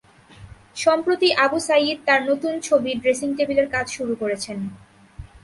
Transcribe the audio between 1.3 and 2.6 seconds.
আবু সাইয়ীদ তাঁর নতুন